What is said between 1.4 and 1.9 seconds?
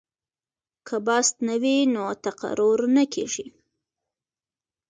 نه وي